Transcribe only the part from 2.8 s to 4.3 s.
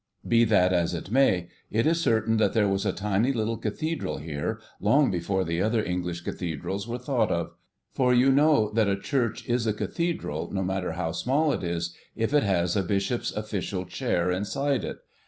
a tiny little Cathedral